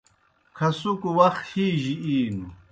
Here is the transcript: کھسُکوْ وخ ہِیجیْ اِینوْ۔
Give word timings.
کھسُکوْ 0.57 1.09
وخ 1.17 1.35
ہِیجیْ 1.49 1.95
اِینوْ۔ 2.05 2.47